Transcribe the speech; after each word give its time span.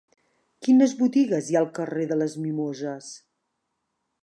Quines 0.67 0.95
botigues 1.01 1.51
hi 1.51 1.59
ha 1.59 1.61
al 1.61 1.69
carrer 1.81 2.09
de 2.13 2.19
les 2.23 2.39
Mimoses? 2.47 3.13